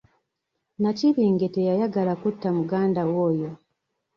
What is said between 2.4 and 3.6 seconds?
muganda we oyo.